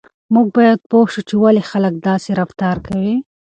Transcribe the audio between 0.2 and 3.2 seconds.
موږ باید پوه شو چې ولې خلک داسې رفتار کوي.